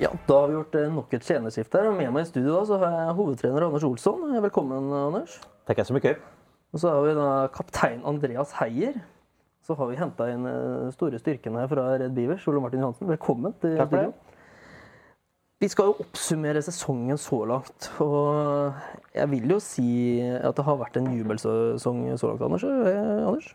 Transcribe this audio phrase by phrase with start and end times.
[0.00, 1.90] Ja, da har vi gjort eh, nok et tjenerskifte her.
[1.90, 4.22] Og med meg i studio da, så har jeg hovedtrener Anders Olsson.
[4.40, 5.34] Velkommen, Anders.
[5.68, 6.14] Takk så mye.
[6.72, 8.96] Og så har vi da kaptein Andreas Heier.
[9.66, 13.10] Så har vi henta inn eh, store styrken her fra Red Beavers, Ole Martin Johansen.
[13.12, 14.38] Velkommen til Takk for studio.
[15.60, 17.90] Vi skal jo oppsummere sesongen så langt.
[18.00, 18.72] Og
[19.12, 19.90] jeg vil jo si
[20.24, 22.64] at det har vært en jubelsesong så langt, Anders.
[22.64, 23.52] Eh, Anders?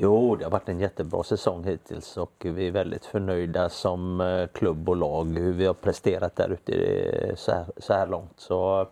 [0.00, 4.46] Jo, det har vært en jättebra säsong hittills och vi er veldig förnöjda som eh,
[4.46, 8.40] klubb og lag hur vi har presterat där ute så här långt.
[8.40, 8.86] Så,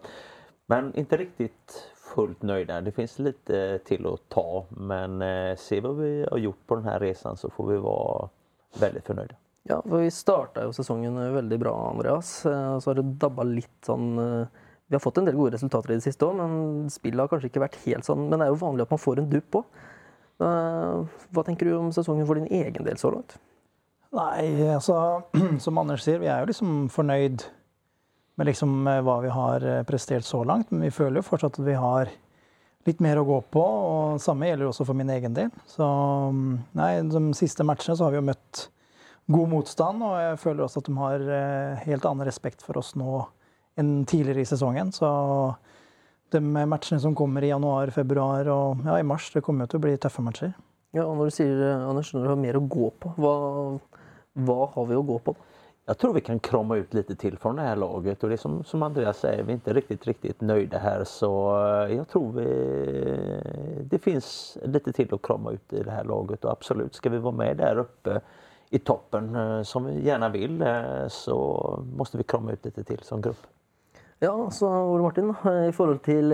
[0.67, 2.81] men ikke riktigt fullt nöjda.
[2.81, 6.85] Det finns lite till att ta men eh, se vad vi har gjort på den
[6.85, 8.29] här så får vi vara
[8.81, 9.35] väldigt förnöjda.
[9.63, 12.47] Ja, for vi starta jo sesongen veldig bra, Andreas.
[12.47, 14.47] Og Så har det dabba litt sånn eh,
[14.87, 17.55] Vi har fått en del gode resultater i det siste òg, men spillet har kanskje
[17.55, 18.27] ikke vært helt sånn.
[18.27, 19.85] Men det er jo vanlig at man får en dupp òg.
[20.39, 23.39] Hva tenker du om sesongen for din egen del så langt?
[24.17, 25.23] Nei, altså
[25.65, 27.47] som Anders sier, vi er jo liksom fornøyd
[28.37, 30.71] med liksom eh, hva vi har eh, prestert så langt.
[30.71, 32.13] Men vi føler jo fortsatt at vi har
[32.87, 33.65] litt mer å gå på.
[33.65, 35.53] Og samme gjelder også for min egen del.
[35.71, 35.87] Så
[36.33, 38.67] mm, nei, de siste matchene så har vi jo møtt
[39.27, 42.93] god motstand, og jeg føler også at de har eh, helt annen respekt for oss
[42.95, 43.25] nå
[43.77, 44.93] enn tidligere i sesongen.
[44.95, 45.09] Så
[46.35, 49.81] de matchene som kommer i januar, februar og ja, i mars, det kommer jo til
[49.81, 50.55] å bli tøffe matcher.
[50.97, 53.35] Ja, og Når du sier eh, Anders, når du har mer å gå på, hva,
[54.47, 55.37] hva har vi å gå på?
[55.37, 55.53] da?
[55.89, 58.57] Jag tror vi kan krama ut litt til fra det her laget Og det som,
[58.67, 61.05] som Andreas sier, vi er ikke riktig, riktig nøyde her.
[61.07, 61.31] så
[61.93, 62.47] jeg tror vi,
[63.87, 64.29] det fins
[64.67, 67.63] litt til å krama ut i det her laget Og absolutt, skal vi være med
[67.63, 68.19] der oppe
[68.75, 71.37] i toppen eh, som vi gjerne vill eh, så
[71.87, 73.47] må vi krama ut litt til som grupp.
[74.25, 76.33] Ja, så Ole Martin, eh, i forhold til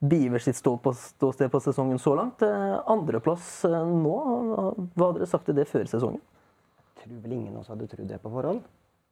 [0.00, 2.42] Bivers sitt ståsted på sesongen så langt.
[2.46, 4.12] eh, Andreplass eh, nå,
[4.94, 6.20] hva hadde dere sagt til det før sesongen?
[7.00, 8.62] Jeg tror vel ingen av oss hadde trodd det på forhånd.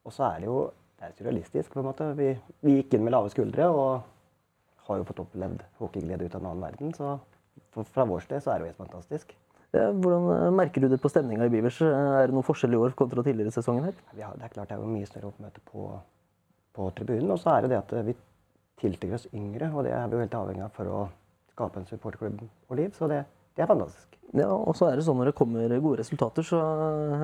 [0.07, 0.61] Og så er det jo
[0.99, 1.73] det er surrealistisk.
[1.73, 2.07] på en måte.
[2.19, 2.31] Vi,
[2.63, 4.03] vi gikk inn med lave skuldre og
[4.89, 6.95] har jo fått opplevd hockeyglede ut av en annen verden.
[6.97, 7.19] Så
[7.75, 9.35] for, fra vår sted så er det jo helt fantastisk.
[9.75, 11.81] Ja, Hvordan eh, merker du det på stemninga i Beavers?
[11.83, 11.93] Eh,
[12.23, 13.85] Er det noen forskjell i år kontra tidligere sesongen?
[13.91, 13.99] her?
[14.17, 15.91] Ja, det er klart det er jo mye større oppmøte på,
[16.79, 17.33] på tribunen.
[17.35, 18.15] Og så er det det at vi
[18.79, 21.03] tiltrekker oss yngre, og det er vi jo helt avhengig av for å
[21.51, 22.95] skape en supporterklubb og liv.
[22.95, 23.25] Så det,
[23.59, 24.19] det er fantastisk.
[24.37, 26.59] Ja, og så er det sånn Når det kommer gode resultater, så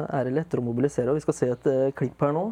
[0.08, 1.12] er det lettere å mobilisere.
[1.12, 2.48] og Vi skal se et eh, klipp her nå.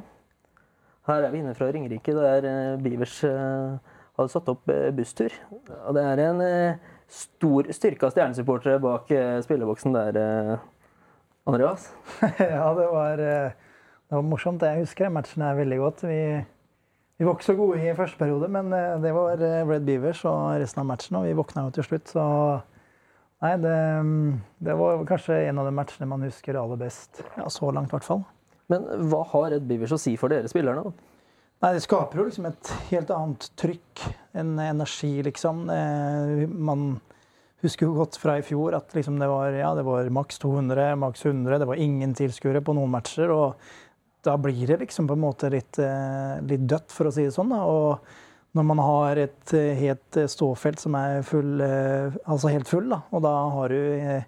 [1.09, 2.45] Her er vi inne fra Ringerike, der
[2.79, 5.35] Bivers Beavers eh, hadde satt opp eh, busstur.
[5.51, 10.69] Og det er en eh, stor styrke av stjernesupportere bak eh, spilleboksen der, eh,
[11.49, 11.89] Andreas.
[12.39, 13.55] ja, det var, eh,
[14.07, 14.63] det var morsomt.
[14.63, 16.05] Jeg husker den matchen her veldig godt.
[16.07, 16.21] Vi,
[17.23, 20.25] vi var ikke så gode i første periode, men eh, det var eh, Red Beavers
[20.27, 22.11] og resten av matchen, og vi våkna jo til slutt.
[22.11, 22.25] Så
[23.45, 23.75] nei, det,
[24.67, 27.23] det var kanskje en av de matchene man husker aller best.
[27.37, 28.25] Ja, så langt, i hvert fall.
[28.73, 30.83] Men hva har Red Beavers å si for dere spillerne?
[30.83, 31.23] da?
[31.63, 34.05] Nei, det skaper jo liksom et helt annet trykk,
[34.43, 35.63] en energi, liksom.
[35.71, 36.97] Eh, man
[37.63, 40.97] husker jo godt fra i fjor at liksom det var, ja, det var maks 200,
[40.99, 43.31] maks 100, det var ingen tilskuere på noen matcher.
[43.31, 43.63] og
[44.23, 47.35] da blir det liksom på en måte litt, eh, litt dødt, for å si det
[47.35, 47.51] sånn.
[47.51, 47.63] Da.
[47.67, 52.89] Og når man har et eh, helt eh, ståfelt som er full, altså helt full,
[52.93, 54.23] da, og da har du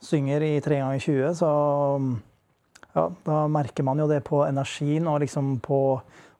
[0.00, 1.50] synger i 3 ganger 20, så
[2.94, 5.80] ja, da merker man jo det på energien og liksom på,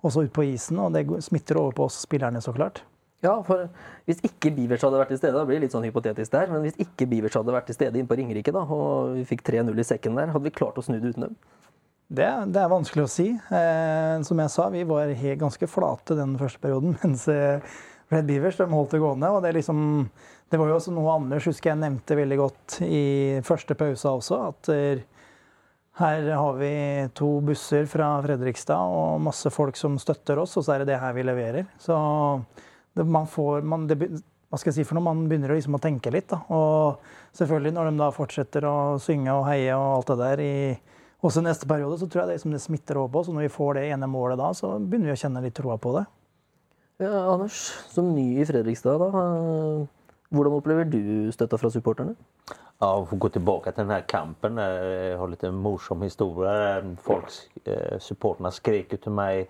[0.06, 0.78] også ut på isen.
[0.82, 2.82] Og det smitter over på oss spillerne, så klart.
[3.20, 3.68] Ja, for
[4.08, 6.64] Hvis ikke Bivers hadde vært til stede, da blir det litt sånn hypotetisk der, men
[6.64, 9.76] hvis ikke Bivers hadde vært til stede inne på Ringerike da, og vi fikk 3-0
[9.76, 11.36] i sekken der, hadde vi klart å snu det uten dem?
[12.10, 13.28] Det, det er vanskelig å si.
[13.30, 16.96] Eh, som jeg sa, vi var ganske flate den første perioden.
[17.04, 17.62] Mens eh,
[18.10, 19.30] Red Beavers de holdt det gående.
[19.30, 20.08] og Det, liksom,
[20.50, 23.04] det var jo også noe Anders husker jeg nevnte veldig godt i
[23.46, 24.40] første pause også.
[24.50, 25.06] At eh,
[26.00, 26.74] her har vi
[27.14, 31.00] to busser fra Fredrikstad og masse folk som støtter oss, og så er det det
[31.02, 31.70] her vi leverer.
[31.78, 31.94] Så
[32.96, 34.02] det, man får man, det,
[34.50, 35.06] Hva skal jeg si for noe?
[35.12, 36.32] Man begynner liksom å tenke litt.
[36.32, 36.42] Da.
[36.50, 40.56] Og selvfølgelig, når de da fortsetter å synge og heie og alt det der i
[41.26, 43.28] også neste periode, så tror jeg det, liksom det smitter over på oss.
[43.28, 45.76] Og når vi får det ene målet da, så begynner vi å kjenne litt troa
[45.80, 46.04] på det.
[47.00, 52.16] Ja, Anders, som ny i Fredrikstad, da, eh, hvordan opplever du støtta fra supporterne?
[52.80, 54.56] Ja, å få gå tilbake til denne kampen.
[54.56, 56.96] Jeg Jag har litt morsom historie.
[56.96, 57.32] Folk,
[57.66, 59.48] eh, supporterna skrek ju till mig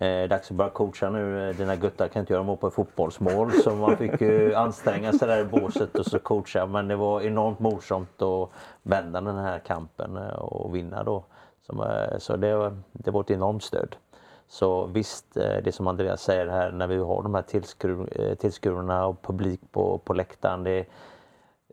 [0.00, 1.48] Eh, dags att börja coacha nu.
[1.50, 3.52] Eh, Dina guttar kan inte göra mål på ett fotbollsmål.
[3.64, 6.66] Så man fick ju anstränga sig där i båset och så coacha.
[6.66, 8.50] Men det var enormt morsomt att
[8.82, 11.24] vända den här kampen eh, och vinna då.
[11.72, 13.96] Eh, Så det, det var ett enormt stöd.
[14.48, 18.34] Så visst, eh, det som Andreas säger här, när vi har de här tillskur, eh,
[18.34, 20.64] tillskurarna och publik på, på läktaren.
[20.64, 20.86] Det,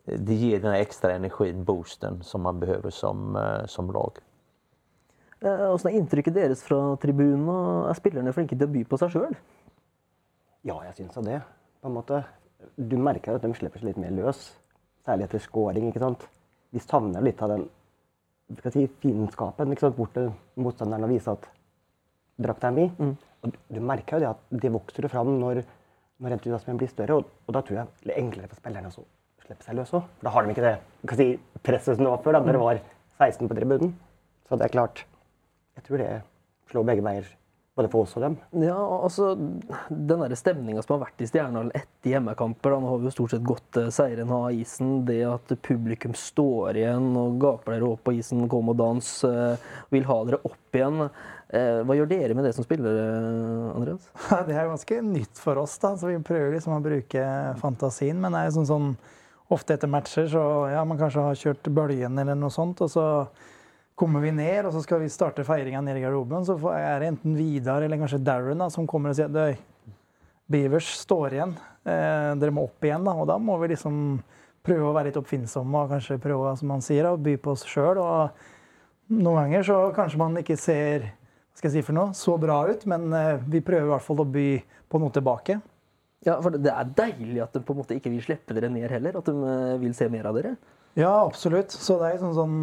[0.04, 4.12] det ger den här extra energin, boosten, som man behöver som, eh, som lag.
[5.38, 7.46] Åssen er inntrykket deres fra tribunen?
[7.86, 9.36] Er spillerne flinke til å by på seg sjøl?
[10.66, 11.40] Ja, jeg syns det.
[11.82, 12.24] På en måte.
[12.74, 14.48] Du merker at de slipper seg litt mer løs.
[15.06, 15.90] Særlig etter scoring.
[15.92, 16.26] ikke sant?
[16.74, 17.68] Vi savner litt av den
[18.56, 19.96] skal si, fiendskapen ikke sant?
[19.98, 20.30] bort til
[20.60, 21.48] motstanderen og vise at
[22.40, 22.86] drakta er mi.
[22.96, 23.14] Mm.
[23.44, 25.62] Og du, merker jo det at det vokser jo fram når,
[26.24, 27.20] når entusiasmen blir større.
[27.20, 29.06] Og, og da tror jeg det er enklere for spillerne å
[29.44, 30.08] slippe seg løs òg.
[30.24, 31.28] Da har de ikke det si,
[31.62, 32.82] presset som det var før, da det var
[33.20, 33.94] 16 på tribunen.
[34.48, 35.04] Så det er klart
[35.78, 36.14] Jeg tror det
[36.72, 37.28] slår begge veier.
[37.78, 38.34] Både for oss og dem.
[38.58, 39.36] Ja, altså,
[39.88, 43.12] Den der stemninga som har vært i Stjernehallen etter hjemmekamper da, Nå har vi jo
[43.14, 45.04] stort sett gått eh, seieren av isen.
[45.06, 49.68] Det at publikum står igjen og gaper dere opp på isen, kom og dans, eh,
[49.94, 51.04] vil ha dere opp igjen.
[51.54, 53.04] Eh, hva gjør dere med det som spillere,
[53.76, 54.10] Andreas?
[54.48, 57.28] Det er ganske nytt for oss, da, så vi prøver liksom å bruke
[57.62, 58.18] fantasien.
[58.18, 58.90] Men det er jo sånn, sånn
[59.54, 60.42] ofte etter matcher så
[60.72, 62.82] ja, man kanskje har kjørt bølgen eller noe sånt.
[62.82, 63.06] og så
[63.98, 67.12] kommer vi ned, og så skal vi starte feiringa nede i garderoben, så er det
[67.12, 69.64] enten Vidar eller kanskje Darren da, som kommer og sier at
[70.48, 71.56] Beavers står igjen.
[71.88, 73.04] Eh, dere må opp igjen.
[73.04, 74.20] da, Og da må vi liksom
[74.64, 77.66] prøve å være litt oppfinnsomme og kanskje prøve som han sier, å by på oss
[77.68, 78.00] sjøl.
[79.08, 82.60] Noen ganger så kanskje man ikke ser hva skal jeg si for noe, så bra
[82.70, 84.48] ut, men eh, vi prøver i hvert fall å by
[84.88, 85.58] på noe tilbake.
[86.26, 88.90] Ja, for Det er deilig at de på en måte ikke vil slippe dere ned
[88.90, 89.18] heller.
[89.18, 90.56] At de eh, vil se mer av dere.
[90.98, 91.74] Ja, absolutt.
[91.74, 92.56] Så det er sånn, sånn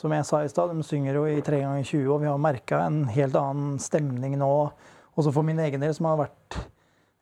[0.00, 2.40] som jeg sa i stad, de synger jo i 3 ganger 20, og vi har
[2.40, 4.52] merka en helt annen stemning nå.
[5.18, 6.56] Også for min egen del, som har vært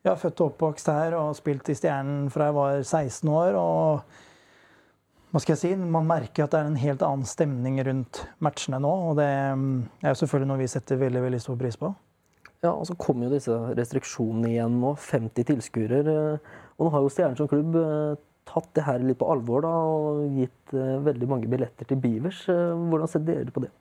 [0.06, 3.58] ja, født og oppvokst her og spilt i Stjernen fra jeg var 16 år.
[3.58, 4.26] og
[5.28, 8.80] hva skal jeg si, Man merker at det er en helt annen stemning rundt matchene
[8.80, 8.92] nå.
[9.10, 11.90] og Det er jo selvfølgelig noe vi setter veldig veldig stor pris på.
[12.62, 14.94] Ja, og Så kommer jo disse restriksjonene igjen nå.
[14.96, 16.00] 50 tilskuere.
[16.78, 17.76] Og nå har jo Stjernen som klubb
[18.48, 22.44] tatt det her litt på alvor da, og gitt uh, veldig mange billetter til Beavers.
[22.48, 23.72] Uh, hvordan ser dere på det?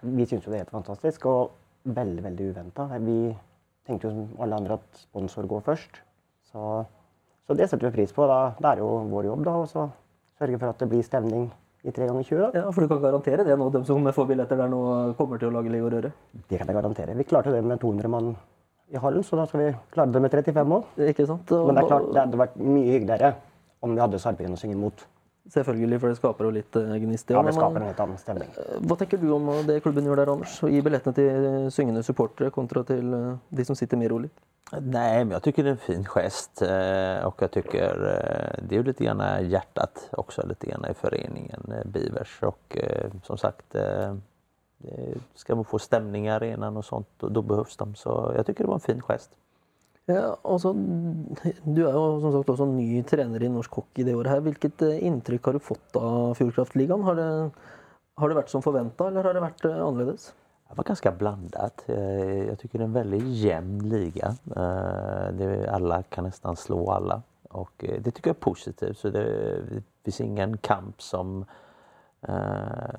[0.00, 1.56] Vi syns jo det er helt fantastisk og
[1.96, 2.86] veldig veldig uventa.
[3.00, 3.18] Vi
[3.88, 6.02] tenkte jo som alle andre at sponsor går først.
[6.52, 6.84] Så,
[7.46, 8.26] så det setter vi pris på.
[8.28, 11.50] Da, det er jo vår jobb da, å sørge for at det blir stemning
[11.80, 12.56] i 3 ganger 20.
[12.58, 14.80] Ja, For du kan garantere det nå, de som får billetter der nå,
[15.18, 16.12] kommer til å lage liv og røre?
[16.48, 17.16] Det kan jeg garantere.
[17.16, 18.34] Vi klarte det med 200 mann
[18.90, 20.90] i hallen, så da skal vi klare det med 35 òg.
[20.98, 21.06] Men
[21.76, 23.32] det er klart, det hadde vært mye hyggeligere
[23.80, 25.06] om vi hadde sarpingen å synge mot.
[25.50, 27.32] Selvfølgelig, for det skaper jo litt eh, gnist.
[27.32, 28.52] Ja, det skaper en helt annen stemning.
[28.60, 30.58] Eh, hva tenker du om det klubben gjør der, Anders?
[30.62, 34.30] Å gi billettene til syngende supportere kontra til eh, de som sitter mer rolig?
[34.70, 36.62] Nej, men jag tycker det är en fin gest
[37.24, 37.94] och jag tycker
[38.62, 42.76] det är jo lite grann hjärtat också lite grann i föreningen Bivers och
[43.22, 43.76] som sagt
[45.34, 48.64] ska man få stämning i arenan och sånt och då behövs de så jag tycker
[48.64, 49.30] det var en fin gest.
[50.10, 54.32] Ja, altså, du er jo som sagt også ny trener i norsk hockey det året.
[54.32, 54.42] her.
[54.42, 57.04] Hvilket eh, inntrykk har du fått av Fjordkraftligaen?
[57.06, 57.28] Har det,
[58.18, 60.30] har det vært som forventa, eller har det vært eh, annerledes?
[60.70, 61.84] Det var ganska blandet.
[61.90, 64.28] Jeg syns det er en veldig jevn liga.
[64.54, 67.16] Alle kan nesten slå alle.
[67.58, 68.98] Och det tycker jag är positivt.
[68.98, 69.24] Så det,
[70.04, 71.42] finns ingen kamp som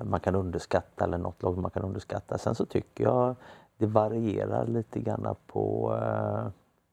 [0.04, 2.38] man kan underskatta eller något lag man kan underskatta.
[2.38, 3.34] Sen så tycker jag
[3.78, 5.96] det varierar lite grann på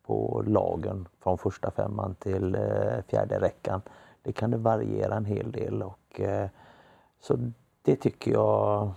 [0.09, 3.81] på lagen från första femman till eh, fjärde räckan.
[4.21, 6.47] Det kan det variera en hel del och eh,
[7.21, 7.37] så
[7.81, 8.91] det tycker jag.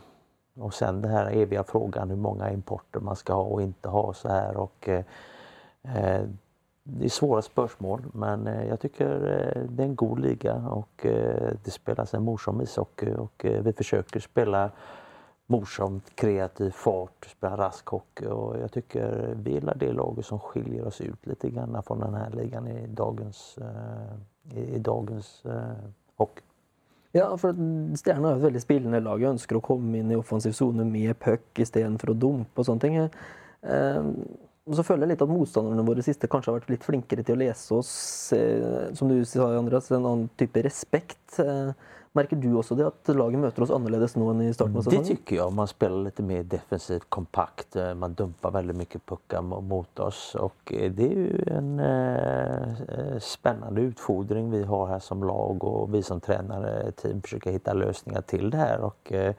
[0.57, 4.14] Och sen den här eviga frågan hur många importer man ska ha och inte ha
[4.14, 5.04] så här och eh,
[6.83, 9.09] det är svåra spörsmål men jag tycker
[9.69, 11.07] det är en god liga och
[11.64, 14.71] det spelas en morsom ishockey och vi försöker spela
[15.47, 20.87] morsomt, kreativ fart, spelar rask hockey och jag tycker vi är det laget som skiljer
[20.87, 25.73] oss ut lite grann från den här ligan i dagens, uh, i, dagens uh,
[26.17, 26.43] hockey.
[27.13, 27.53] Ja, for
[27.97, 29.21] Stjerna er et veldig spillende lag.
[29.21, 32.85] Jeg ønsker å komme inn i offensiv sone med puck istedenfor å dumpe og sånne
[32.87, 32.97] ting.
[33.61, 34.15] Uh,
[34.66, 37.35] og så føler jeg litt at motstanderne våre siste kanskje har vært litt flinkere til
[37.35, 37.90] å lese oss,
[38.99, 41.40] som du sa, Andreas, en annen type respekt.
[42.12, 45.07] Merker du også det at laget møter oss annerledes nå enn i starten av sesongen?
[45.07, 45.54] Det tycker jeg.
[45.57, 47.78] Man spiller litt mer defensivt, kompakt.
[47.81, 53.16] Eh, man dumper veldig mye pucker mot oss och eh, det er jo en eh,
[53.25, 57.78] spennende utfordring vi har her som lag og vi som trenere team forsøker å finne
[57.81, 58.85] løsninger til det her.
[58.90, 59.33] Og, eh,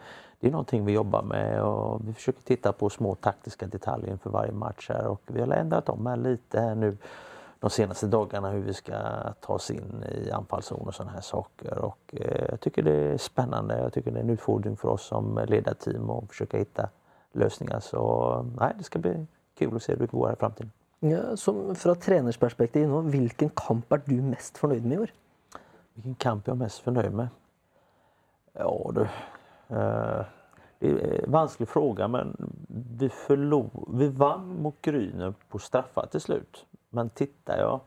[0.43, 4.29] det är någonting vi jobbar med och vi försöker titta på små taktiska detaljer inför
[4.29, 6.97] varje match här och vi har ändrat om här lite här nu
[7.59, 8.93] de senaste dagarna hur vi ska
[9.41, 11.77] ta oss in i anfallszon och sådana här saker.
[11.77, 13.79] Och, eh, jag tycker det är spännande.
[13.79, 16.89] Jag tycker det är en utfordring för oss som ledarteam att försöka hitta
[17.31, 17.79] lösningar.
[17.79, 19.25] Så nej, det ska bli
[19.57, 20.71] kul att se hur det går i framtiden.
[20.99, 25.15] Ja, som fra trenersperspektiv nå, hvilken kamp er du mest fornøyd med i år?
[25.93, 27.27] Hvilken kamp jeg er mest fornøyd med?
[28.53, 29.07] Ja, du.
[29.71, 30.21] Uh,
[30.79, 32.53] det är en vanskelig fråga men
[32.99, 33.09] vi,
[33.87, 36.65] vi vann mot Gryner på straffar till slut.
[36.89, 37.79] Men tittar jag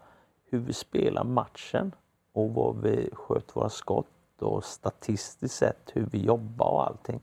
[0.50, 1.92] hur vi spelar matchen
[2.33, 4.06] och vad vi sköt våra skott
[4.38, 7.21] och statistiskt sett hur vi jobbar och allting.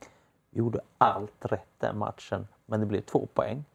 [0.49, 3.65] Vi gjorde allt rätt den matchen men det blev två poäng.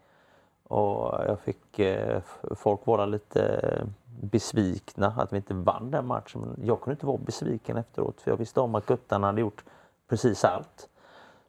[0.63, 2.23] Och jag fick eh,
[2.57, 3.87] folk vara lite
[4.21, 6.41] besvikna att vi inte vann den matchen.
[6.41, 9.65] Men jag kunde inte vara besviken efteråt för jag visste om att guttarna hade gjort
[10.09, 10.89] precis allt.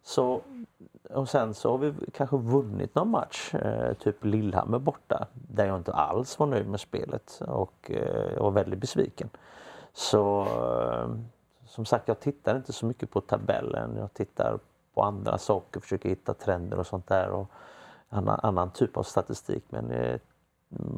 [0.03, 0.41] Så,
[1.09, 5.77] och sen så har vi kanske vunnit någon match, eh, typ Lillhammer borta, där jag
[5.77, 9.29] inte alls var nöjd med spelet och eh, jag var väldigt besviken.
[9.93, 11.09] Så eh,
[11.65, 13.95] som sagt, jag tittar inte så mycket på tabellen.
[13.97, 14.59] Jag tittar
[14.93, 17.29] på andra saker, försöker hitta trender och sånt där.
[17.29, 17.51] Och
[18.09, 19.63] annan, annan typ av statistik.
[19.69, 20.19] Men eh,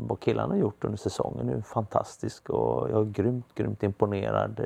[0.08, 4.60] vad killarna har gjort under säsongen är fantastiskt och jag är grymt, grymt imponerad.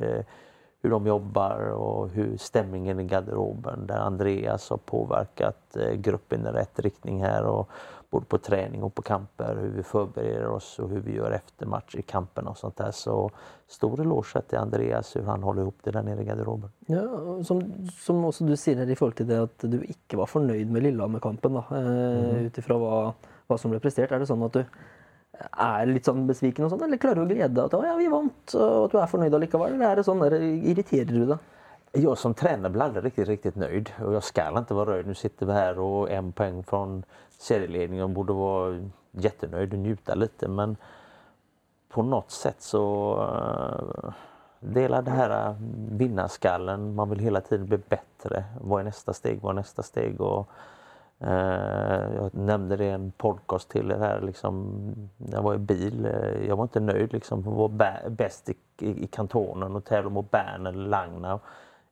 [0.86, 6.50] Hur de jobbar och hur stämningen i garderoben där Andreas har påverkat eh, gruppen i
[6.50, 7.68] rätt riktning här och
[8.10, 11.66] både på träning och på kamper, hur vi förbereder oss och hur vi gör efter
[11.66, 12.90] match i kampen och sånt där.
[12.90, 13.30] Så
[13.66, 16.70] stor eloge till Andreas hur han håller ihop det där nere i garderoben.
[16.86, 17.02] Ja,
[17.44, 17.62] som,
[17.98, 20.86] som også du sier her i forhold til det at du ikke var fornøyd med
[20.86, 23.00] Lillehammer-kampen, da, eh, ut ifra hva,
[23.50, 24.62] hva som ble prestert, er det sånn at du
[25.36, 28.08] er litt sånn besviken og sånn, eller klarer du å glede deg at ja, vi
[28.12, 29.76] vant, og at du er fornøyd allikevel?
[29.76, 31.52] Eller er det sånn irriterer du deg?
[31.96, 35.06] Jag som tränare blir aldrig riktigt, riktigt nöjd och jag ska inte vara nöjd.
[35.06, 37.02] Nu sitter vi här och en poäng från
[37.38, 40.76] serieledningen borde vara jättenöjd och njuta lite men
[41.88, 44.12] på något sätt så uh,
[44.60, 45.56] delar det här
[45.90, 46.94] vinnarskallen.
[46.94, 48.44] Man vill hela tiden bli bättre.
[48.60, 49.40] Vad är nästa steg?
[49.42, 50.20] Vad är nästa steg?
[50.20, 50.48] Och,
[51.18, 54.20] jag nämnde det i en podcast till er här.
[54.20, 54.80] Liksom,
[55.16, 56.06] jag var i bil.
[56.06, 57.12] Uh, jag var inte nöjd.
[57.12, 61.40] Liksom, jag var bäst i, i, i kantonen och tävlade mot Bern eller Langna.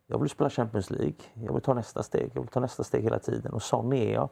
[0.07, 1.15] Jag vill spela Champions League.
[1.35, 2.31] Jag vill ta nästa steg.
[2.35, 4.29] Jag vill ta nästa steg hela tiden och sån är jag.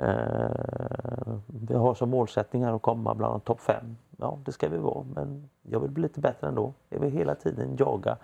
[0.00, 3.96] Eh, vi har som målsättning att komma bland topp fem.
[4.16, 6.74] Ja, det ska vi vara, men jag vill bli lite bättre ändå.
[6.88, 8.16] Jag vill hela tiden jaga.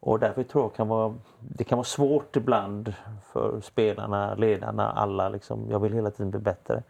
[0.00, 5.28] Och därför tror jag kan vara, det kan vara svårt ibland för spelarna, ledarna, alla.
[5.28, 6.82] Liksom, jag vill hela tiden bli bättre.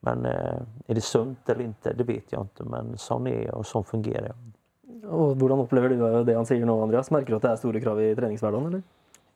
[0.00, 2.64] Men eh, är det sunt eller inte, det vet jag inte.
[2.64, 4.36] Men sånn är jag och sånn fungerar jag.
[5.08, 7.10] Og Hvordan opplever du det han sier nå, Andreas?
[7.14, 8.66] Merker du at det er store krav i treningshverdagen?
[8.66, 8.82] eller?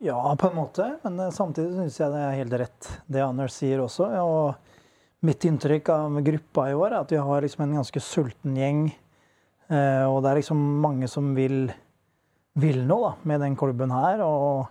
[0.03, 0.89] Ja, på en måte.
[1.03, 4.09] Men eh, samtidig syns jeg det er helt rett, det Anders sier også.
[4.23, 8.59] Og mitt inntrykk av gruppa i år er at vi har liksom en ganske sulten
[8.59, 8.89] gjeng.
[9.71, 11.71] Eh, og det er liksom mange som vil,
[12.59, 14.23] vil nå da, med den klubben her.
[14.27, 14.69] Og,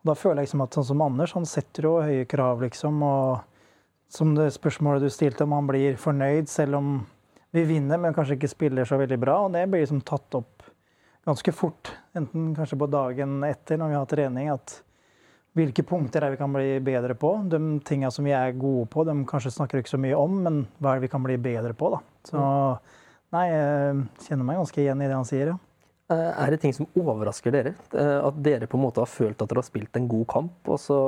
[0.00, 3.02] og da føler jeg liksom at sånn som Anders, han setter jo høye krav, liksom.
[3.02, 6.96] Og som det spørsmålet du stilte, om han blir fornøyd selv om
[7.56, 9.40] vi vinner, men kanskje ikke spiller så veldig bra.
[9.46, 10.66] Og det blir liksom tatt opp
[11.26, 14.76] ganske fort, enten kanskje på dagen etter når vi har trening, at
[15.56, 17.32] hvilke punkter er vi kan bli bedre på.
[17.50, 20.60] De tinga som vi er gode på, de kanskje snakker ikke så mye om, men
[20.78, 22.02] hva er det vi kan bli bedre på, da.
[22.28, 22.42] Så
[23.34, 25.58] nei, jeg kjenner meg ganske igjen i det han sier, ja.
[26.08, 27.72] Eh, er det ting som overrasker dere?
[27.90, 30.58] Eh, at dere på en måte har følt at dere har spilt en god kamp,
[30.70, 30.98] og så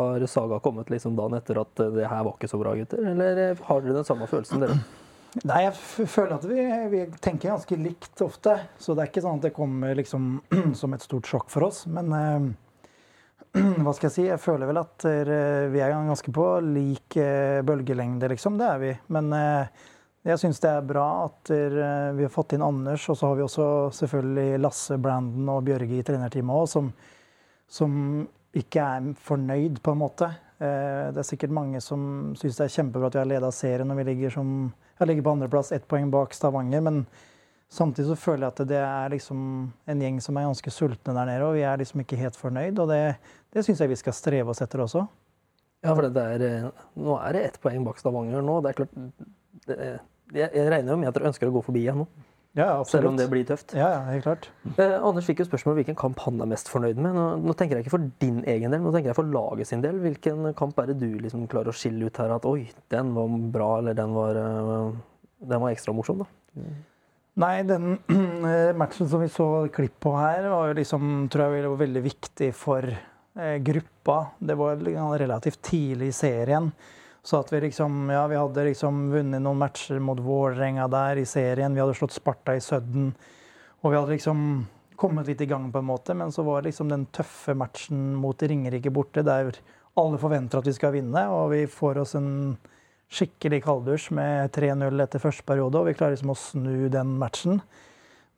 [0.00, 3.02] har Saga kommet liksom dagen etter at det her var ikke så bra, gutter?
[3.14, 4.78] Eller har dere den samme følelsen, dere?
[5.50, 8.54] Nei, jeg føler at vi, vi, tenker ganske likt ofte.
[8.78, 10.36] Så det er ikke sånn at det kommer liksom
[10.80, 11.82] som et stort sjokk for oss.
[11.90, 12.46] Men eh,
[13.82, 14.28] hva skal jeg si?
[14.28, 18.60] Jeg føler vel at eh, vi er ganske på lik eh, bølgelengde, liksom.
[18.62, 18.92] Det er vi.
[19.18, 19.90] Men eh,
[20.24, 23.36] jeg syns det er bra at eh, vi har fått inn Anders, og så har
[23.36, 23.66] vi også
[23.98, 26.88] selvfølgelig Lasse, Brandon og Bjørge i trenerteamet òg, som,
[27.68, 27.98] som
[28.56, 30.30] ikke er fornøyd, på en måte.
[30.62, 33.90] Eh, det er sikkert mange som syns det er kjempebra at vi har leda serien
[33.90, 34.48] og vi ligger som
[35.04, 36.80] ligger på andreplass, ett poeng bak Stavanger.
[36.86, 37.02] Men
[37.68, 39.44] samtidig så føler jeg at det er liksom
[39.90, 41.44] en gjeng som er ganske sultne der nede.
[41.44, 42.80] Og vi er liksom ikke helt fornøyd.
[42.80, 43.02] Og det,
[43.52, 45.04] det syns jeg vi skal streve oss etter også.
[45.84, 48.60] Ja, for det er, eh, nå er det ett poeng bak Stavanger nå.
[48.64, 48.98] Det er klart,
[49.68, 49.92] det,
[50.34, 52.08] jeg, jeg regner jo med at dere ønsker å gå forbi igjen nå.
[52.54, 52.68] Ja.
[52.86, 53.72] Selv om det blir tøft.
[53.74, 54.46] Ja, ja, helt klart.
[54.78, 57.16] Eh, Anders fikk jo spørsmål hvilken kamp han er mest fornøyd med.
[57.16, 59.82] Nå, nå, tenker jeg ikke for din egen del, nå tenker jeg for laget sin
[59.82, 59.98] del.
[60.04, 63.36] Hvilken kamp er det du liksom klarer å skille ut her at oi, den var
[63.56, 66.62] bra, eller den var, uh, den var ekstra morsom, da?
[67.42, 67.96] Nei, den
[68.80, 72.52] matchen som vi så klipp på her, var jo liksom, tror jeg var veldig viktig
[72.54, 74.20] for eh, gruppa.
[74.38, 74.78] Det var
[75.18, 76.70] relativt tidlig i serien.
[77.24, 81.26] Så at vi liksom Ja, vi hadde liksom vunnet noen matcher mot Vålerenga der i
[81.28, 81.74] serien.
[81.74, 83.14] Vi hadde slått Sparta i Sudden.
[83.80, 84.66] Og vi hadde liksom
[84.96, 88.14] kommet litt i gang på en måte, men så var det liksom den tøffe matchen
[88.20, 89.56] mot Ringerike borte, der
[89.98, 92.30] alle forventer at vi skal vinne, og vi får oss en
[93.14, 97.60] skikkelig kalddusj med 3-0 etter første periode, og vi klarer liksom å snu den matchen.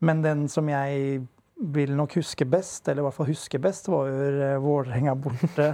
[0.04, 1.22] Men den som jeg
[1.56, 5.70] vil nok huske best, eller i hvert fall huske best, var jo Vålerenga borte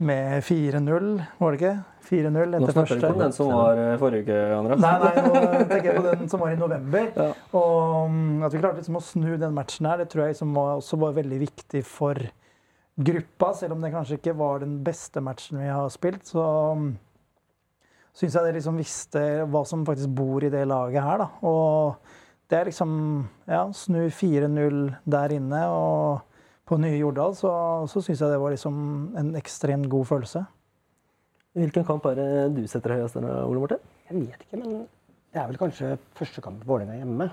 [0.00, 1.72] med 4-0, var det ikke?
[2.10, 2.96] 4-0 Nå snakker du første.
[2.96, 4.80] ikke om den som var eh, forrige uke, Andreas.
[4.80, 7.10] Nei, nei, nå tenker jeg på den som var i november.
[7.16, 7.26] Ja.
[7.60, 10.56] Og mm, at vi klarte liksom å snu den matchen her, det tror jeg liksom
[10.62, 12.22] også var veldig viktig for
[13.10, 13.52] gruppa.
[13.60, 16.46] Selv om det kanskje ikke var den beste matchen vi har spilt, så
[16.80, 16.88] mm,
[18.16, 21.28] syns jeg det liksom visste hva som faktisk bor i det laget her, da.
[21.44, 22.16] Og
[22.50, 22.96] det er liksom
[23.46, 26.24] Ja, snu 4-0 der inne og
[26.70, 27.50] på nye Jordal, så,
[27.90, 28.74] så syns jeg det var liksom
[29.18, 30.44] en ekstremt god følelse.
[31.58, 33.82] Hvilken kamp er det du setter høyest, der, Ole Morten?
[34.06, 34.84] Jeg vet ikke, men
[35.34, 37.26] det er vel kanskje første kamp Vålerenga hjemme.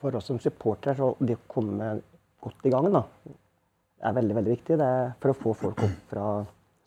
[0.00, 1.90] For oss som supportere, så det å komme
[2.44, 3.04] godt i gang da,
[4.04, 4.78] er veldig veldig viktig.
[4.80, 6.24] Det er for å få folk opp fra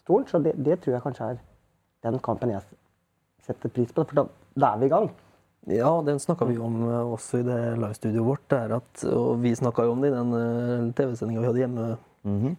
[0.03, 0.27] stolen.
[0.29, 1.39] Så det, det tror jeg kanskje er
[2.05, 2.65] den kampen jeg
[3.45, 4.05] setter pris på.
[4.09, 4.27] For da,
[4.57, 5.09] da er vi i gang.
[5.67, 8.45] Ja, den snakka vi om eh, også i det livestudioet vårt.
[8.47, 11.63] Det er at, og vi snakka jo om det i den eh, TV-sendinga vi hadde
[11.65, 11.87] hjemme.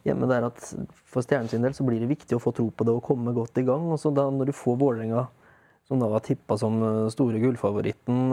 [0.05, 0.61] hjemme det er at
[1.09, 3.35] For Stjernen sin del så blir det viktig å få tro på det og komme
[3.37, 3.89] godt i gang.
[3.93, 5.27] og så da Når du får Vålerenga,
[5.89, 8.29] som da var tippa som eh, store gullfavoritten,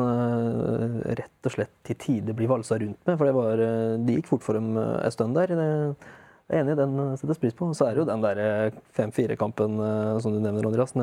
[1.16, 3.66] rett og slett til tider blir valsa rundt med, for det, var,
[4.04, 5.56] det gikk fort for dem en stund der.
[5.56, 5.72] Det,
[6.46, 7.72] jeg er enig, den settes pris på.
[7.74, 10.94] Så er det jo den der eh, 5-4-kampen eh, som du nevner, Andreas.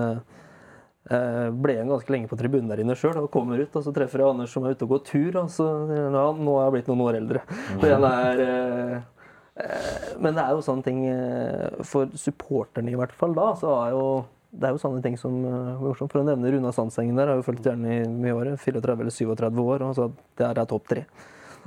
[1.02, 3.74] Ble igjen ganske lenge på tribunen der inne sjøl og kommer ut.
[3.74, 5.38] Og så treffer jeg Anders som er ute og går tur.
[5.42, 7.42] Og så ja, nå er jeg blitt noen år eldre.
[7.82, 9.24] Den er, eh,
[9.64, 13.74] eh, men det er jo sånne ting eh, For supporterne i hvert fall da, så
[13.80, 14.06] er jo
[14.52, 15.84] det er jo sånne ting som eh.
[16.04, 18.50] For å nevne Runa Sandsengen der, har jo fulgt gjerne i mye år.
[18.60, 19.86] 34 eller 37 år.
[19.88, 21.06] Og så det her er topp tre.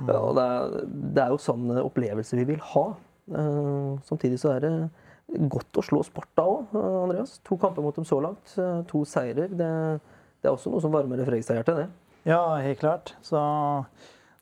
[0.04, 2.86] Ja, og det, er, det er jo sånne opplevelser vi vil ha.
[3.26, 4.72] Eh, samtidig så er det
[5.26, 7.38] godt å slå Sparta òg, Andreas.
[7.46, 8.54] To kamper mot dem så langt.
[8.58, 9.48] eh, To seirer.
[9.50, 9.70] Det,
[10.40, 11.88] det er også noe som varmer Fredrikstad-hjertet, det.
[12.26, 13.14] Ja, helt klart.
[13.22, 13.40] Så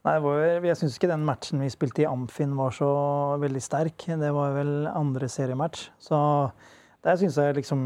[0.04, 0.18] Nei,
[0.68, 2.88] jeg syns ikke den matchen vi spilte i Amfin var så
[3.40, 4.04] veldig sterk.
[4.20, 5.86] Det var vel andre seriematch.
[5.96, 6.18] Så
[7.04, 7.80] der syns jeg liksom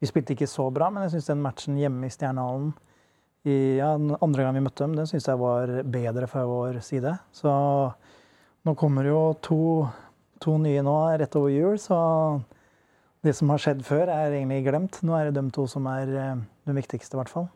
[0.00, 2.70] Vi spilte ikke så bra, men jeg syns den matchen hjemme i Stjernehallen
[3.44, 6.78] i, ja, den andre gang vi møtte dem, den syns jeg var bedre fra vår
[6.86, 7.12] side.
[7.34, 7.50] Så
[8.64, 9.58] nå kommer jo to,
[10.40, 11.98] to nye nå rett over jul, så
[13.26, 15.00] det som har skjedd før, er egentlig glemt.
[15.02, 17.48] Nå er det de to som er de viktigste, i hvert fall.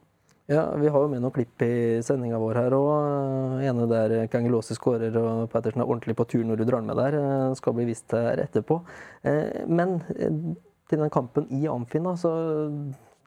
[0.50, 3.62] Ja, Vi har jo med noen klipp i sendinga vår her òg.
[3.62, 7.14] ene der Kangelåse skårer og Pettersen er ordentlig på tur når du drar med der.
[7.14, 8.82] eh, Skal bli vist her etterpå.
[9.24, 10.56] Eh, Men eh,
[10.90, 12.32] til den kampen i Amfin, da, så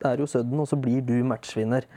[0.03, 1.87] er jo Sudden, og så blir du matchvinner.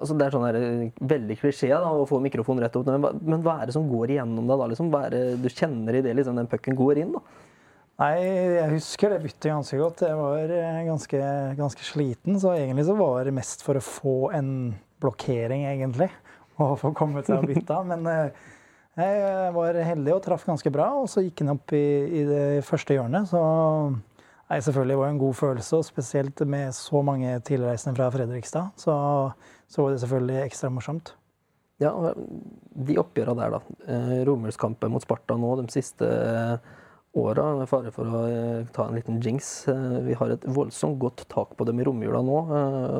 [0.00, 3.04] Altså, det er sånn her, eh, veldig klisjé da, å få mikrofonen rett opp, men
[3.04, 4.68] hva, men hva er det som går igjennom deg da?
[4.72, 4.90] Liksom?
[4.92, 7.14] Hva er det du kjenner i det liksom, den pucken går inn?
[7.18, 7.22] da?
[8.00, 8.14] Nei,
[8.56, 10.06] jeg husker det byttet ganske godt.
[10.08, 11.18] Jeg var eh, ganske,
[11.58, 14.54] ganske sliten, så egentlig så var det mest for å få en
[15.04, 16.08] blokkering, egentlig.
[16.60, 17.82] Og få kommet seg og bytta.
[17.90, 18.46] Men eh,
[19.00, 21.84] jeg var heldig og traff ganske bra, og så gikk han opp i,
[22.22, 23.28] i det første hjørnet.
[23.28, 23.42] Så
[24.50, 28.74] nei, selvfølgelig var det en god følelse, og spesielt med så mange tilreisende fra Fredrikstad.
[28.80, 28.94] Så,
[29.70, 31.14] så var det selvfølgelig ekstra morsomt.
[31.80, 31.94] Ja,
[32.76, 33.78] De oppgjørene der, da.
[33.88, 36.70] Eh, Romerskampen mot Sparta nå de siste eh,
[37.16, 39.48] åra, med fare for å eh, ta en liten jinx.
[40.04, 42.40] Vi har et voldsomt godt tak på dem i romjula nå.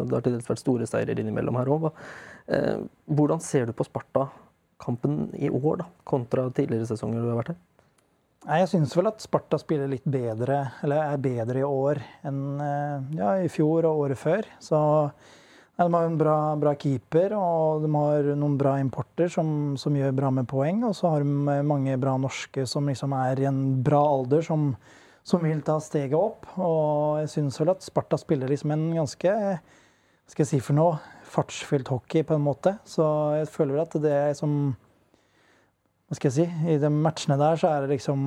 [0.09, 1.91] Det har til dels vært store seirer innimellom her òg.
[3.11, 7.61] Hvordan ser du på Sparta-kampen i år, da, kontra tidligere sesonger du har vært her?
[8.49, 12.63] Nei, Jeg syns vel at Sparta spiller litt bedre, eller er bedre i år enn
[12.65, 14.49] eh, ja, i fjor og året før.
[14.65, 19.77] Så nei, de har en bra, bra keeper, og de har noen bra importer som,
[19.77, 20.81] som gjør bra med poeng.
[20.89, 24.71] Og så har de mange bra norske som liksom er i en bra alder, som,
[25.21, 26.49] som vil ta steget opp.
[26.57, 29.37] Og jeg syns vel at Sparta spiller liksom en ganske
[30.31, 30.97] skal jeg si for noe,
[31.29, 32.79] fartsfylt hockey på en måte.
[32.89, 33.05] Så
[33.37, 34.73] jeg føler vel at det som
[36.11, 38.23] hva skal jeg si, I de matchene der så er det liksom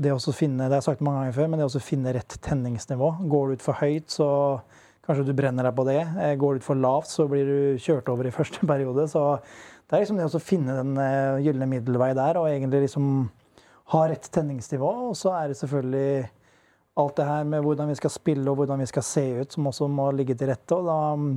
[0.00, 2.36] det å finne det har jeg sagt mange ganger før, men det å finne rett
[2.40, 3.10] tenningsnivå.
[3.28, 4.28] Går du ut for høyt, så
[5.04, 5.98] kanskje du brenner deg på det.
[6.00, 9.04] Eh, Går du ut for lavt, så blir du kjørt over i første periode.
[9.12, 13.28] Så det er liksom det å finne den eh, gylne middelvei der, og egentlig liksom
[13.92, 14.90] ha rett tenningsnivå.
[15.10, 16.30] Og så er det selvfølgelig
[17.00, 19.68] alt det her med hvordan vi skal spille og hvordan vi skal se ut, som
[19.68, 20.80] også må ligge til rette.
[20.80, 21.32] Og da mm,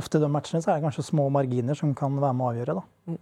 [0.00, 2.50] ofte i de matchene så er det kanskje små marginer som kan være med å
[2.54, 3.20] avgjøre, da.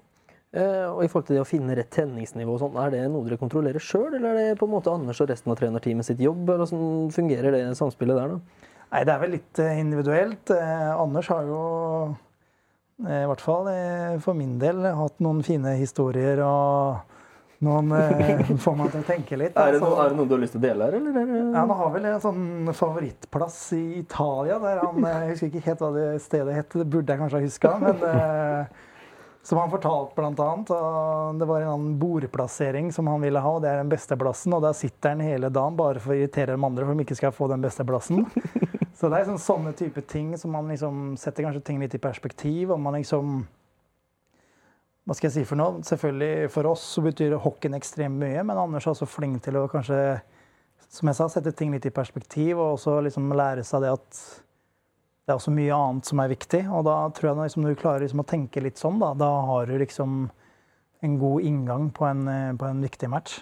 [0.48, 3.26] Eh, og i forhold til det å finne rett tenningsnivå, og sånn, er det noe
[3.26, 6.22] dere kontrollerer sjøl, eller er det på en måte Anders og resten av trenerteamet sitt
[6.24, 6.40] jobb?
[6.48, 8.32] eller Hvordan fungerer det samspillet der?
[8.32, 8.64] da?
[8.88, 10.54] Nei, det er vel litt eh, individuelt.
[10.56, 11.60] Eh, Anders har jo,
[13.04, 13.68] i hvert fall
[14.24, 17.04] for min del, hatt noen fine historier og
[17.62, 17.92] noen
[18.64, 19.52] får meg til å tenke litt.
[19.52, 19.84] Er det, altså.
[19.84, 21.20] noe, er det noe du har lyst til å dele her, eller?
[21.20, 24.56] er Ja, Han har vel en sånn favorittplass i Italia.
[24.64, 27.48] der han, Jeg husker ikke helt hva det stedet het, det burde jeg kanskje ha
[27.50, 27.74] huska.
[27.84, 28.06] Men
[29.48, 30.70] Som han fortalte blant annet.
[30.76, 34.18] Og det var en annen bordplassering som han ville ha, og det er den beste
[34.20, 34.52] plassen.
[34.52, 37.16] Og der sitter han hele dagen bare for å irritere de andre for de ikke
[37.16, 38.26] skal få den beste plassen.
[38.98, 42.02] Så det er sånn, sånne type ting som man liksom setter kanskje ting litt i
[42.02, 42.74] perspektiv.
[42.74, 43.46] og man liksom
[45.08, 45.80] hva skal jeg si for noe?
[45.88, 49.68] Selvfølgelig For oss så betyr hockeyen ekstremt mye, men Anders er også flink til å
[49.72, 50.18] kanskje
[50.88, 54.20] som jeg sa, sette ting litt i perspektiv og også liksom lære seg det at
[55.28, 56.62] det er også mye annet som er viktig.
[56.72, 59.28] Og da tror jeg liksom, når du klarer liksom å tenke litt sånn, da, da
[59.44, 60.22] har du liksom
[61.04, 62.22] en god inngang på en,
[62.56, 63.34] på en viktig match.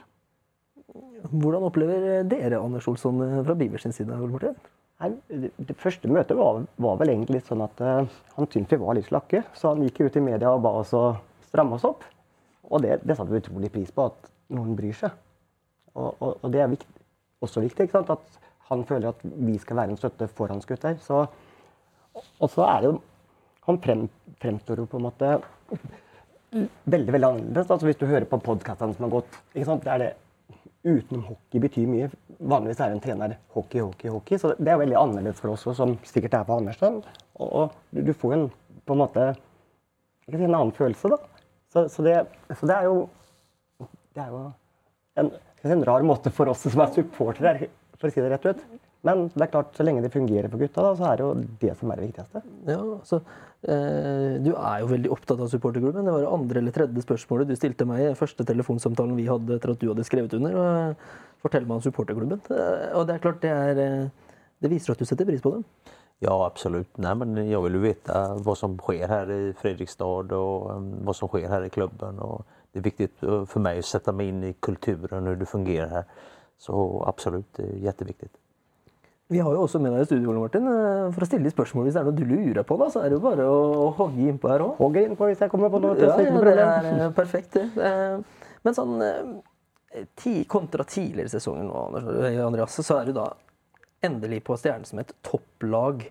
[1.31, 4.19] Hvordan opplever dere Anders Olsson fra Bivers side?
[4.99, 8.83] Nei, det første møtet var, var, vel egentlig litt sånn at uh, han syntes vi
[8.83, 9.45] var litt slakke.
[9.55, 11.07] Så han gikk ut i media og ba oss å
[11.47, 12.03] stramme oss opp.
[12.67, 15.15] Og det, det satte vi utrolig pris på, at noen bryr seg.
[15.95, 17.03] Og, og, og det er viktig,
[17.47, 18.17] også viktig ikke sant?
[18.19, 20.99] at han føler at vi skal være en støtte for hans gutter.
[20.99, 21.29] Så
[22.17, 22.97] og så er det jo
[23.67, 24.05] Han frem,
[24.39, 25.31] fremstår jo på en måte
[26.87, 27.71] veldig veldig annerledes.
[27.71, 29.83] Altså Hvis du hører på podkastene som har gått, ikke sant?
[29.83, 30.13] det er det
[30.87, 32.11] utenom hockey betyr mye.
[32.39, 34.39] Vanligvis er en trener hockey, hockey, hockey.
[34.39, 37.01] Så det er veldig annerledes for oss som sikkert er på Andersen.
[37.41, 38.47] Og, og du får en
[38.87, 41.43] på en måte si, en annen følelse, da.
[41.75, 42.15] Så, så, det,
[42.55, 43.09] så det, er jo
[44.15, 44.45] Det er jo
[45.19, 45.33] en,
[45.67, 48.63] en rar måte for oss som er supportere, for å si det rett ut.
[49.07, 51.59] Men det er klart, så lenge det fungerer for gutta, da, så er det jo
[51.63, 52.43] det som er det viktigste.
[52.67, 53.21] Ja, altså,
[53.63, 56.05] eh, Du er jo veldig opptatt av supporterklubben.
[56.05, 59.59] Det var det andre eller tredje spørsmålet du stilte meg i første telefonsamtalen vi hadde
[59.59, 60.57] etter at du hadde skrevet under.
[60.57, 60.97] og
[61.45, 62.41] Fortell meg om supporterklubben.
[62.51, 65.55] Eh, og det er klart, det, er, eh, det viser at du setter pris på
[65.55, 65.65] dem.
[66.19, 66.89] Ja, absolut.
[66.97, 71.17] Nej, men jag vill ju veta vad som sker här i Fredrikstad och hva vad
[71.17, 72.19] som sker här i klubben.
[72.19, 75.89] Och det är viktigt för mig att sätta mig in i kulturen, hur det fungerar
[75.89, 76.05] här.
[76.59, 78.33] Så absolut, det är jätteviktigt.
[79.29, 81.97] Vi har jo også med deg i studio Martin, eh, for å stille spørsmål hvis
[81.97, 82.77] det er noe du lurer på.
[82.79, 84.77] da, Så er det jo bare å hogge innpå her òg.
[84.79, 85.97] Hogge innpå hvis jeg kommer på noe.
[85.99, 87.59] Ja, ja, det er eh, perfekt.
[87.59, 88.21] Eh,
[88.63, 88.95] men sånn
[90.53, 91.83] kontra tidligere sesonger nå,
[92.45, 93.27] Andreas, så er du da
[94.05, 96.05] endelig på Stjernen som et topplag.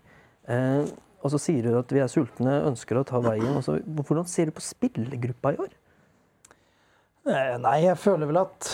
[1.26, 3.60] Og så sier du at vi er sultne, ønsker å ta veien.
[3.60, 5.76] Også, hvordan ser du på spillergruppa i år?
[7.62, 8.72] Nei, jeg føler vel at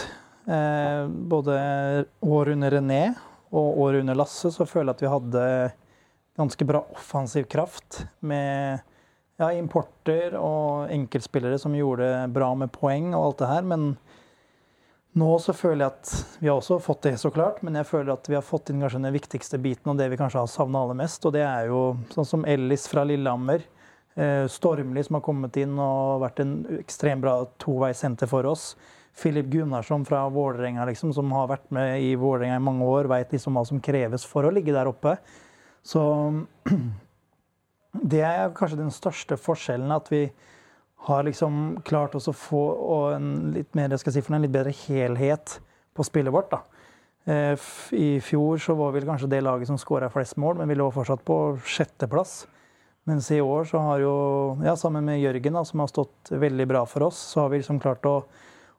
[0.48, 1.58] eh, både
[2.28, 3.04] år under René
[3.52, 5.44] og året under Lasse så føler jeg at vi hadde
[6.40, 8.80] ganske bra offensiv kraft med
[9.42, 13.68] ja, importer og enkeltspillere som gjorde bra med poeng og alt det her.
[13.68, 13.88] Men
[15.18, 17.60] nå så føler jeg at vi har også fått det, så klart.
[17.66, 20.20] Men jeg føler at vi har fått inn kanskje den viktigste biten og det vi
[20.22, 21.26] kanskje har savna aller mest.
[21.28, 21.84] Og det er jo
[22.14, 23.66] sånn som Ellis fra Lillehammer.
[24.16, 28.74] Eh, Stormli som har kommet inn og vært en ekstremt bra toveissenter for oss.
[29.14, 33.34] Filip Gunnarsson fra Vålerenga, liksom, som har vært med i Vålerenga i mange år, veit
[33.34, 35.18] liksom hva som kreves for å ligge der oppe.
[35.84, 36.02] Så
[38.14, 40.26] det er kanskje den største forskjellen, at vi
[41.08, 42.64] har liksom klart oss å få
[43.16, 45.58] en litt, mer, si, en litt bedre helhet
[45.98, 46.54] på spillet vårt.
[46.54, 46.62] da.
[47.26, 50.78] Eh, I fjor så var vi kanskje det laget som skåra flest mål, men vi
[50.78, 52.46] lå fortsatt på sjetteplass.
[53.10, 54.14] Mens i år så har jo,
[54.62, 57.62] ja, sammen med Jørgen, da, som har stått veldig bra for oss, så har vi
[57.62, 58.20] liksom klart å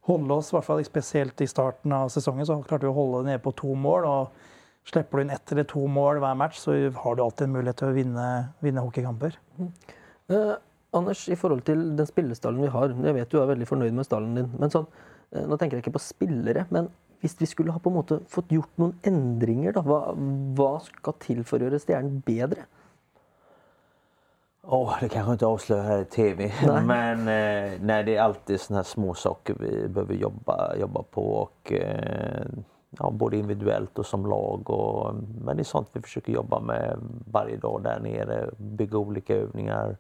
[0.08, 3.26] holde oss, i hvert fall spesielt i starten av sesongen, så klarte vi å holde
[3.28, 4.08] nede på to mål.
[4.08, 7.54] og Slipper du inn ett eller to mål hver match, så har du alltid en
[7.54, 8.26] mulighet til å vinne,
[8.64, 9.38] vinne hockeykamper.
[9.60, 9.70] Mm.
[10.34, 10.54] Eh,
[10.92, 14.04] Anders, i forhold til den spillestallen vi har, jeg vet du er veldig fornøyd med
[14.04, 14.50] stallen din.
[14.58, 14.90] men sånn,
[15.32, 16.90] eh, Nå tenker jeg ikke på spillere, men
[17.22, 20.12] hvis vi skulle ha på en måte fått gjort noen endringer, da, hva,
[20.58, 22.66] hva skal til for å gjøre Stjernen bedre?
[24.66, 26.53] Oh, det kanske inte avslöjar här i TV.
[26.66, 26.83] Nej.
[26.83, 31.22] Men eh, nej, det är alltid sånne här små saker vi behöver jobba, jobba på.
[31.22, 32.46] Och, eh,
[32.98, 34.70] ja, både individuellt och som lag.
[34.70, 36.98] Och, men det är sånt vi försöker jobba med
[37.31, 38.51] varje dag där nere.
[38.57, 39.96] Bygga olika övningar.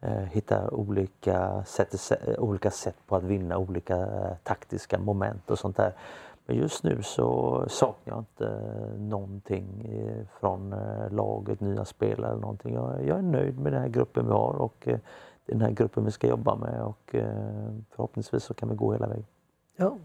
[0.00, 5.76] Eh, hitta olika sätt, olika sätt på att vinna olika taktiske taktiska moment och sånt
[5.76, 5.92] där.
[6.52, 8.60] Just nu så saknar jag inte
[8.98, 9.66] någonting
[10.40, 12.74] från eh, laget, nya spelare eller någonting.
[12.74, 14.98] Jag, jag är nöjd med den här gruppen vi har och eh,
[15.46, 19.08] den här gruppen vi ska jobba med och eh, förhoppningsvis så kan vi gå hela
[19.08, 19.26] vägen.
[19.76, 19.96] Ja,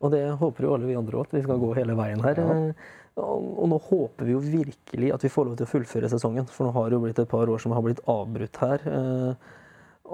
[0.00, 2.38] og det håper jo alle vi andre òg, at vi skal gå hele veien her.
[2.38, 2.72] Ja.
[3.20, 6.46] Og nå håper vi jo virkelig at vi får lov til å fullføre sesongen.
[6.46, 8.86] For nå har det jo blitt et par år som har blitt avbrutt her.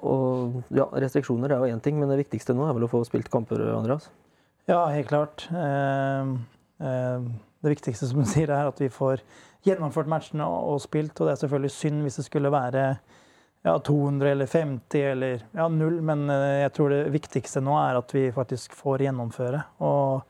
[0.00, 3.04] Og ja, restriksjoner er jo én ting, men det viktigste nå er vel å få
[3.06, 4.08] spilt kamper, Andreas?
[4.66, 5.48] Ja, helt klart.
[5.50, 6.20] Eh,
[6.86, 7.20] eh,
[7.60, 9.22] det viktigste som du sier, er at vi får
[9.66, 11.14] gjennomført matchene og spilt.
[11.20, 12.86] Og det er selvfølgelig synd hvis det skulle være
[13.62, 16.00] ja, 200 eller 50 eller ja, null.
[16.02, 19.62] Men eh, jeg tror det viktigste nå er at vi faktisk får gjennomføre.
[19.86, 20.26] Og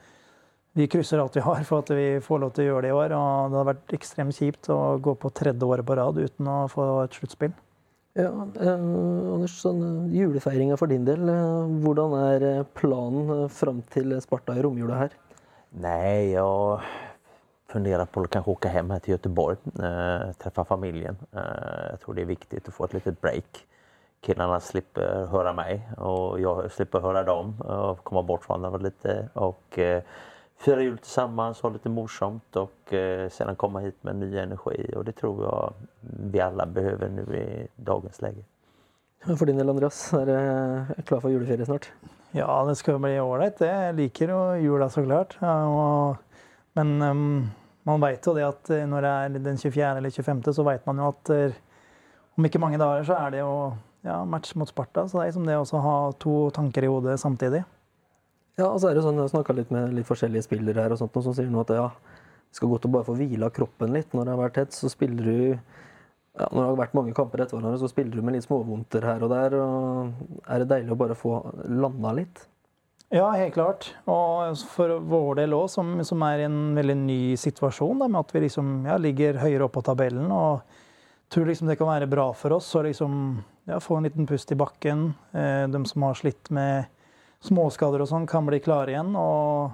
[0.76, 2.98] vi krysser alt vi har for at vi får lov til å gjøre det i
[3.00, 3.16] år.
[3.16, 6.66] Og det har vært ekstremt kjipt å gå på tredje året på rad uten å
[6.68, 7.56] få et sluttspill.
[8.16, 11.26] Ja, eh, Anders, sånn eh, julefeiringa for din del.
[11.28, 15.16] eh, Hvordan er eh, planen eh, fram til Sparta i romjula her?
[15.76, 16.78] Nei, jeg
[17.68, 21.18] funderer på å kanskje åke hjem til till Göteborg, eh, treffe familien.
[21.34, 23.66] Jag tror det er viktig å få et lite break.
[24.24, 29.04] Killene slipper høre meg, og jeg slipper høre dem og Komme bort fra hverandre litt.
[29.36, 29.76] Og,
[30.58, 34.92] fira jul tillsammans, ha lite morsomt och eh, sedan komma hit med ny energi.
[34.96, 38.44] Och det tror jag vi alla behöver nu i dagens läge.
[39.38, 41.88] For din del, Andreas, er du klar for juleferie snart?
[42.30, 43.60] Ja, det skal bli ålreit.
[43.60, 45.34] Jeg liker jo jula, så klart.
[45.42, 46.16] Og,
[46.78, 47.22] men um,
[47.88, 49.96] man veit jo det at eh, når det er den 24.
[49.98, 51.58] eller 25., så veit man jo at eh,
[52.36, 53.52] om ikke mange dager så er det jo
[54.06, 55.08] ja, match mot Sparta.
[55.08, 57.64] Så det er liksom det å ha to tanker i hodet samtidig.
[58.56, 60.94] Ja, og så er det sånn, Jeg har snakka litt med litt forskjellige spillere her
[60.94, 63.52] og sånt, og sier nå at ja, det skal godt å bare få hvile av
[63.56, 64.14] kroppen litt.
[64.16, 65.38] Når det har vært hett, så spiller du
[66.36, 69.04] ja, Når det har vært mange kamper etter hverandre, så spiller du med litt småvondter
[69.04, 69.56] her og der.
[69.60, 71.38] og Er det deilig å bare få
[71.68, 72.46] landa litt?
[73.14, 73.90] Ja, helt klart.
[74.10, 78.24] Og for vår del òg, som, som er i en veldig ny situasjon, da, med
[78.24, 80.64] at vi liksom, ja, ligger høyere oppe på tabellen og
[81.32, 83.14] tror liksom det kan være bra for oss å liksom,
[83.70, 85.12] ja, få en liten pust i bakken.
[85.36, 86.90] Eh, de som har slitt med
[87.44, 89.12] småskader og sånn, kan bli klare igjen.
[89.16, 89.70] Og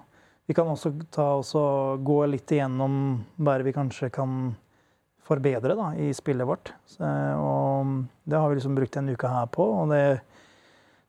[0.48, 1.62] vi kan også ta også
[2.04, 4.54] gå litt igjennom hva vi kanskje kan
[5.22, 6.72] forbedre da, i spillet vårt.
[6.90, 7.06] Så,
[7.38, 10.20] og det har vi liksom brukt en uke her på, og det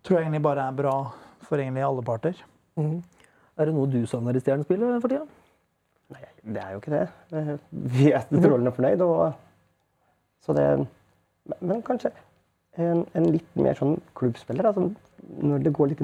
[0.06, 0.96] tror jeg egentlig bare er bra
[1.44, 2.38] for egentlig alle parter.
[2.78, 3.02] Mhm.
[3.58, 5.26] Er det noe du savner i Stjernespillet for tida?
[6.14, 6.22] Nei,
[6.56, 7.02] det er jo ikke det.
[7.38, 9.02] Eh, Vi er strålende fornøyd.
[9.06, 9.34] Og,
[10.46, 10.66] så det,
[11.46, 12.12] men- men kanskje
[12.78, 14.66] en, en litt mer sånn klubbspiller.
[14.72, 14.88] Altså,
[15.44, 16.04] når det går litt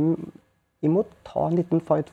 [0.85, 2.11] imot, ta en liten fight.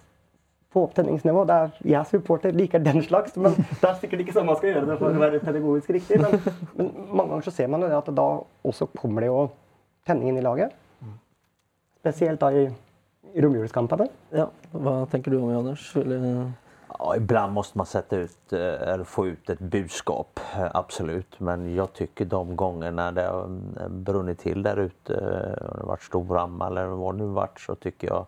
[0.77, 1.47] på opptenningsnivå.
[1.49, 3.37] Er, jeg er supporter, liker den slags.
[3.41, 6.19] Men det er sikkert ikke sånn man skal gjøre det for å være pedagogisk riktig.
[6.21, 6.35] Men,
[6.77, 8.27] men mange ganger så ser man jo det at da
[8.67, 9.39] også kommer det jo
[10.05, 10.75] tenning inn i laget.
[12.03, 12.67] Spesielt da i,
[13.41, 14.07] romjulskampene.
[14.37, 15.87] Ja, Hva tenker du om det, Anders?
[15.97, 16.45] Eller,
[16.89, 21.41] Ja, ibland måste man sätta ut, eh, eller få ut ett budskap, eh, absolut.
[21.41, 23.43] Men jag tycker de gångerna det har
[23.81, 25.13] eh, brunnit till där ute,
[25.79, 28.27] det varit Storhamar eller vad det nu varit, så tycker jag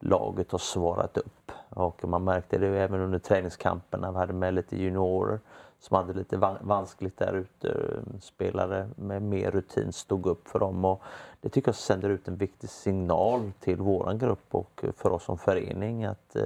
[0.00, 1.52] laget har svarat upp.
[1.68, 4.12] Och man märkte det även under träningskamperna.
[4.12, 5.40] Vi hade med lite juniorer
[5.80, 7.76] som hade lite van- vanskligt där ute.
[8.20, 10.84] Spelare med mer rutin stod upp för dem.
[10.84, 11.02] Och
[11.40, 15.38] det tycker jag sänder ut en viktig signal till våran grupp och för oss som
[15.38, 16.36] förening att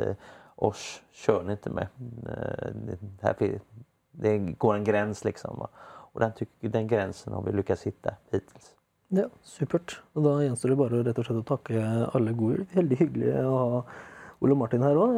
[0.56, 1.86] oss kör ni inte med.
[2.28, 2.72] Eh,
[3.38, 3.58] Det,
[4.10, 5.56] det går en gräns liksom.
[5.58, 5.68] va.
[6.12, 8.74] Och den, tycker, den grensen har vi lyckats hitta hittills.
[9.08, 10.00] ja, supert.
[10.14, 11.82] Og Da gjenstår det bare rett og slett å takke
[12.14, 12.66] alle gode.
[12.74, 13.82] Veldig hyggelig å ha
[14.40, 15.12] Ole Martin her òg.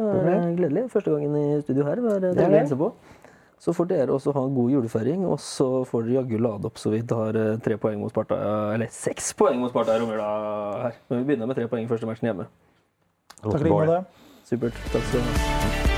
[0.57, 0.89] Gledelig.
[0.91, 1.95] Første gangen i studio her.
[2.01, 2.59] Det er Det er å det.
[2.61, 2.91] hilse på.
[3.59, 6.77] Så får dere også ha en god julefeiring, og så får dere jaggu lade opp
[6.77, 10.27] så vi tar eh, tre poeng mot Sparta, eller seks poeng mot Sparta i romjula
[10.83, 10.93] her.
[11.09, 12.45] Men vi begynner med tre poeng i første matchen hjemme.
[13.41, 14.05] Takk i like måte.
[14.49, 15.96] Supert.